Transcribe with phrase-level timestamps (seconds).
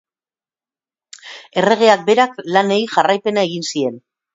[1.63, 4.07] Erregeak berak lanei jarraipena egin zien.